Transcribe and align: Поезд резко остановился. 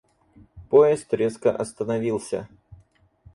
Поезд 0.67 1.13
резко 1.13 1.51
остановился. 1.55 2.47